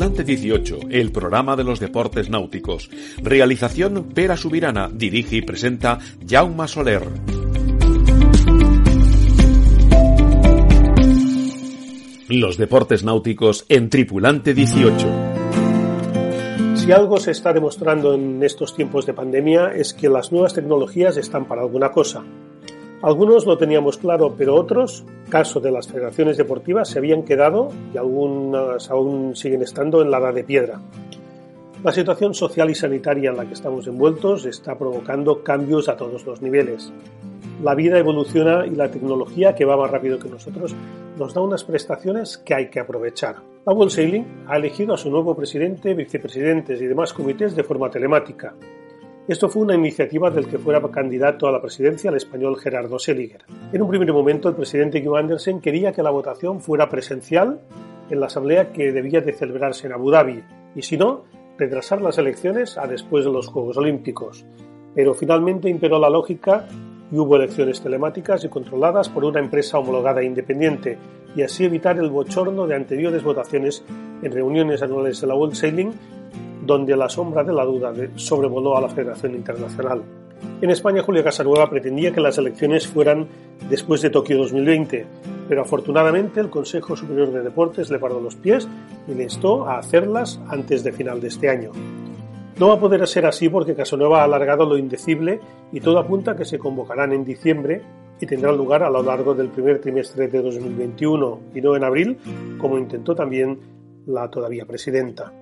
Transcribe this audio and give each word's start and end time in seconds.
Tripulante 0.00 0.24
18, 0.24 0.78
el 0.88 1.12
programa 1.12 1.56
de 1.56 1.64
los 1.64 1.78
deportes 1.78 2.30
náuticos. 2.30 2.88
Realización 3.22 4.04
Pera 4.14 4.34
Subirana, 4.34 4.88
dirige 4.90 5.36
y 5.36 5.42
presenta 5.42 5.98
Jaume 6.26 6.66
Soler. 6.68 7.02
Los 12.30 12.56
deportes 12.56 13.04
náuticos 13.04 13.66
en 13.68 13.90
Tripulante 13.90 14.54
18. 14.54 15.06
Si 16.76 16.92
algo 16.92 17.18
se 17.18 17.32
está 17.32 17.52
demostrando 17.52 18.14
en 18.14 18.42
estos 18.42 18.74
tiempos 18.74 19.04
de 19.04 19.12
pandemia 19.12 19.74
es 19.74 19.92
que 19.92 20.08
las 20.08 20.32
nuevas 20.32 20.54
tecnologías 20.54 21.18
están 21.18 21.46
para 21.46 21.60
alguna 21.60 21.92
cosa. 21.92 22.24
Algunos 23.02 23.46
lo 23.46 23.56
teníamos 23.56 23.96
claro, 23.96 24.34
pero 24.36 24.54
otros, 24.54 25.06
caso 25.30 25.58
de 25.58 25.70
las 25.70 25.88
federaciones 25.88 26.36
deportivas, 26.36 26.88
se 26.90 26.98
habían 26.98 27.22
quedado 27.22 27.70
y 27.94 27.96
algunas 27.96 28.90
aún 28.90 29.34
siguen 29.34 29.62
estando 29.62 30.02
en 30.02 30.10
la 30.10 30.18
edad 30.18 30.34
de 30.34 30.44
piedra. 30.44 30.80
La 31.82 31.92
situación 31.92 32.34
social 32.34 32.68
y 32.68 32.74
sanitaria 32.74 33.30
en 33.30 33.38
la 33.38 33.46
que 33.46 33.54
estamos 33.54 33.86
envueltos 33.86 34.44
está 34.44 34.76
provocando 34.76 35.42
cambios 35.42 35.88
a 35.88 35.96
todos 35.96 36.26
los 36.26 36.42
niveles. 36.42 36.92
La 37.62 37.74
vida 37.74 37.98
evoluciona 37.98 38.66
y 38.66 38.74
la 38.74 38.90
tecnología, 38.90 39.54
que 39.54 39.64
va 39.64 39.78
más 39.78 39.90
rápido 39.90 40.18
que 40.18 40.28
nosotros, 40.28 40.74
nos 41.18 41.32
da 41.32 41.40
unas 41.40 41.64
prestaciones 41.64 42.36
que 42.36 42.54
hay 42.54 42.68
que 42.68 42.80
aprovechar. 42.80 43.36
La 43.64 43.72
World 43.72 43.92
Sailing 43.92 44.44
ha 44.46 44.58
elegido 44.58 44.92
a 44.92 44.98
su 44.98 45.10
nuevo 45.10 45.34
presidente, 45.34 45.94
vicepresidentes 45.94 46.82
y 46.82 46.86
demás 46.86 47.14
comités 47.14 47.56
de 47.56 47.64
forma 47.64 47.88
telemática. 47.88 48.54
Esto 49.28 49.48
fue 49.48 49.62
una 49.62 49.74
iniciativa 49.74 50.30
del 50.30 50.48
que 50.48 50.58
fuera 50.58 50.80
candidato 50.90 51.46
a 51.46 51.52
la 51.52 51.60
presidencia 51.60 52.10
el 52.10 52.16
español 52.16 52.58
Gerardo 52.58 52.98
Seliger. 52.98 53.44
En 53.72 53.82
un 53.82 53.88
primer 53.88 54.12
momento, 54.12 54.48
el 54.48 54.56
presidente 54.56 55.00
Kim 55.00 55.14
Andersen 55.14 55.60
quería 55.60 55.92
que 55.92 56.02
la 56.02 56.10
votación 56.10 56.60
fuera 56.60 56.88
presencial 56.88 57.60
en 58.08 58.18
la 58.18 58.26
asamblea 58.26 58.72
que 58.72 58.92
debía 58.92 59.20
de 59.20 59.32
celebrarse 59.32 59.86
en 59.86 59.92
Abu 59.92 60.10
Dhabi 60.10 60.42
y, 60.74 60.82
si 60.82 60.96
no, 60.96 61.24
retrasar 61.58 62.00
las 62.00 62.18
elecciones 62.18 62.76
a 62.76 62.86
después 62.86 63.24
de 63.24 63.30
los 63.30 63.46
Juegos 63.46 63.76
Olímpicos. 63.76 64.44
Pero 64.94 65.14
finalmente 65.14 65.68
imperó 65.68 66.00
la 66.00 66.10
lógica 66.10 66.66
y 67.12 67.18
hubo 67.18 67.36
elecciones 67.36 67.80
telemáticas 67.80 68.42
y 68.44 68.48
controladas 68.48 69.08
por 69.10 69.24
una 69.24 69.38
empresa 69.38 69.78
homologada 69.78 70.24
independiente 70.24 70.98
y 71.36 71.42
así 71.42 71.64
evitar 71.64 71.98
el 71.98 72.10
bochorno 72.10 72.66
de 72.66 72.74
anteriores 72.74 73.22
votaciones 73.22 73.84
en 74.22 74.32
reuniones 74.32 74.82
anuales 74.82 75.20
de 75.20 75.26
la 75.26 75.34
World 75.34 75.54
Sailing 75.54 75.92
donde 76.70 76.96
la 76.96 77.08
sombra 77.08 77.42
de 77.42 77.52
la 77.52 77.64
duda 77.64 77.92
sobrevoló 78.14 78.76
a 78.76 78.80
la 78.80 78.88
Federación 78.88 79.34
Internacional. 79.34 80.02
En 80.62 80.70
España, 80.70 81.02
Julio 81.02 81.24
Casanueva 81.24 81.68
pretendía 81.68 82.12
que 82.12 82.20
las 82.20 82.38
elecciones 82.38 82.86
fueran 82.86 83.26
después 83.68 84.02
de 84.02 84.10
Tokio 84.10 84.38
2020, 84.38 85.04
pero 85.48 85.62
afortunadamente 85.62 86.38
el 86.38 86.48
Consejo 86.48 86.94
Superior 86.96 87.32
de 87.32 87.42
Deportes 87.42 87.90
le 87.90 87.98
paró 87.98 88.20
los 88.20 88.36
pies 88.36 88.68
y 89.08 89.14
le 89.14 89.24
instó 89.24 89.66
a 89.66 89.78
hacerlas 89.78 90.40
antes 90.48 90.84
de 90.84 90.92
final 90.92 91.20
de 91.20 91.26
este 91.26 91.50
año. 91.50 91.72
No 92.56 92.68
va 92.68 92.74
a 92.74 92.80
poder 92.80 93.04
ser 93.08 93.26
así 93.26 93.48
porque 93.48 93.74
Casanueva 93.74 94.20
ha 94.20 94.24
alargado 94.24 94.64
lo 94.64 94.78
indecible 94.78 95.40
y 95.72 95.80
todo 95.80 95.98
apunta 95.98 96.32
a 96.32 96.36
que 96.36 96.44
se 96.44 96.58
convocarán 96.58 97.12
en 97.12 97.24
diciembre 97.24 97.82
y 98.20 98.26
tendrán 98.26 98.56
lugar 98.56 98.84
a 98.84 98.90
lo 98.90 99.02
largo 99.02 99.34
del 99.34 99.48
primer 99.48 99.80
trimestre 99.80 100.28
de 100.28 100.40
2021 100.40 101.40
y 101.52 101.60
no 101.62 101.74
en 101.74 101.82
abril, 101.82 102.18
como 102.58 102.78
intentó 102.78 103.16
también 103.16 103.58
la 104.06 104.30
todavía 104.30 104.66
presidenta. 104.66 105.32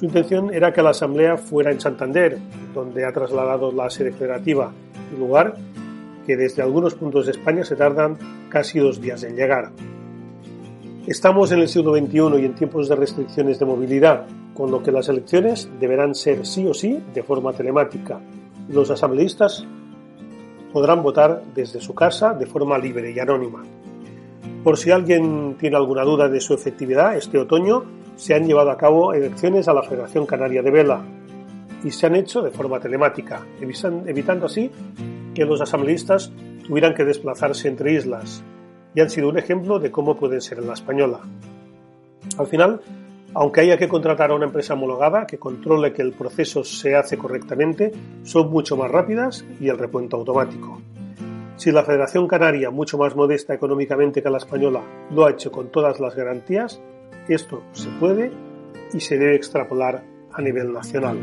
Su 0.00 0.06
intención 0.06 0.54
era 0.54 0.72
que 0.72 0.80
la 0.80 0.90
asamblea 0.90 1.36
fuera 1.36 1.70
en 1.70 1.78
Santander, 1.78 2.38
donde 2.72 3.04
ha 3.04 3.12
trasladado 3.12 3.70
la 3.70 3.90
sede 3.90 4.12
federativa, 4.12 4.72
un 5.12 5.20
lugar 5.20 5.54
que 6.24 6.38
desde 6.38 6.62
algunos 6.62 6.94
puntos 6.94 7.26
de 7.26 7.32
España 7.32 7.66
se 7.66 7.76
tardan 7.76 8.16
casi 8.48 8.78
dos 8.78 8.98
días 8.98 9.22
en 9.24 9.36
llegar. 9.36 9.72
Estamos 11.06 11.52
en 11.52 11.58
el 11.58 11.68
siglo 11.68 11.94
XXI 11.94 12.40
y 12.40 12.46
en 12.46 12.54
tiempos 12.54 12.88
de 12.88 12.96
restricciones 12.96 13.58
de 13.58 13.66
movilidad, 13.66 14.24
con 14.54 14.70
lo 14.70 14.82
que 14.82 14.90
las 14.90 15.10
elecciones 15.10 15.68
deberán 15.78 16.14
ser 16.14 16.46
sí 16.46 16.66
o 16.66 16.72
sí 16.72 16.98
de 17.12 17.22
forma 17.22 17.52
telemática. 17.52 18.22
Los 18.70 18.90
asambleístas 18.90 19.66
podrán 20.72 21.02
votar 21.02 21.42
desde 21.54 21.78
su 21.78 21.94
casa 21.94 22.32
de 22.32 22.46
forma 22.46 22.78
libre 22.78 23.12
y 23.12 23.18
anónima. 23.18 23.62
Por 24.64 24.78
si 24.78 24.92
alguien 24.92 25.56
tiene 25.58 25.76
alguna 25.76 26.04
duda 26.04 26.26
de 26.26 26.40
su 26.40 26.54
efectividad, 26.54 27.18
este 27.18 27.36
otoño 27.36 27.99
se 28.20 28.34
han 28.34 28.46
llevado 28.46 28.70
a 28.70 28.76
cabo 28.76 29.14
elecciones 29.14 29.66
a 29.66 29.72
la 29.72 29.82
Federación 29.82 30.26
Canaria 30.26 30.60
de 30.60 30.70
Vela 30.70 31.02
y 31.82 31.90
se 31.90 32.04
han 32.04 32.14
hecho 32.14 32.42
de 32.42 32.50
forma 32.50 32.78
telemática, 32.78 33.46
evitando 33.58 34.44
así 34.44 34.70
que 35.34 35.46
los 35.46 35.62
asambleístas 35.62 36.30
tuvieran 36.66 36.92
que 36.92 37.06
desplazarse 37.06 37.68
entre 37.68 37.94
islas 37.94 38.44
y 38.94 39.00
han 39.00 39.08
sido 39.08 39.30
un 39.30 39.38
ejemplo 39.38 39.78
de 39.78 39.90
cómo 39.90 40.18
pueden 40.18 40.42
ser 40.42 40.58
en 40.58 40.66
la 40.66 40.74
española. 40.74 41.20
Al 42.36 42.46
final, 42.46 42.82
aunque 43.32 43.62
haya 43.62 43.78
que 43.78 43.88
contratar 43.88 44.32
a 44.32 44.34
una 44.34 44.44
empresa 44.44 44.74
homologada 44.74 45.26
que 45.26 45.38
controle 45.38 45.94
que 45.94 46.02
el 46.02 46.12
proceso 46.12 46.62
se 46.62 46.94
hace 46.96 47.16
correctamente, 47.16 47.90
son 48.22 48.50
mucho 48.50 48.76
más 48.76 48.90
rápidas 48.90 49.46
y 49.58 49.68
el 49.68 49.78
recuento 49.78 50.18
automático. 50.18 50.78
Si 51.56 51.72
la 51.72 51.84
Federación 51.84 52.28
Canaria, 52.28 52.68
mucho 52.68 52.98
más 52.98 53.16
modesta 53.16 53.54
económicamente 53.54 54.22
que 54.22 54.28
la 54.28 54.36
española, 54.36 54.82
lo 55.10 55.24
ha 55.24 55.30
hecho 55.30 55.50
con 55.50 55.70
todas 55.70 56.00
las 56.00 56.14
garantías, 56.14 56.82
esto 57.28 57.62
se 57.72 57.88
puede 57.90 58.32
y 58.92 59.00
se 59.00 59.18
debe 59.18 59.36
extrapolar 59.36 60.04
a 60.32 60.42
nivel 60.42 60.72
nacional. 60.72 61.18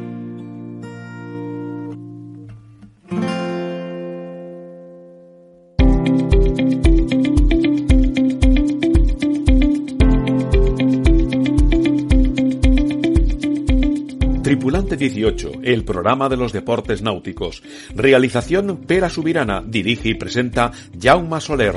Tripulante 14.43 14.95
18, 14.95 15.51
el 15.63 15.83
programa 15.83 16.29
de 16.29 16.37
los 16.37 16.53
deportes 16.53 17.01
náuticos. 17.01 17.63
Realización 17.93 18.77
Pera 18.87 19.09
Subirana, 19.09 19.61
dirige 19.61 20.09
y 20.09 20.13
presenta 20.13 20.71
Jaume 20.97 21.41
Soler. 21.41 21.75